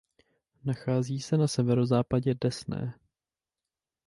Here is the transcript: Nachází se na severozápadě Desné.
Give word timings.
Nachází 0.63 1.19
se 1.21 1.37
na 1.37 1.47
severozápadě 1.47 2.35
Desné. 2.43 2.93